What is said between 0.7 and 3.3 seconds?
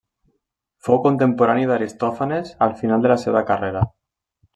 Fou contemporani d'Aristòfanes al final de la